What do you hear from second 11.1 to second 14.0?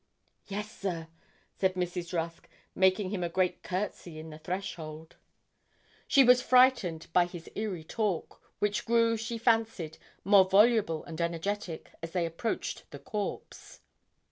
energetic as they approached the corpse.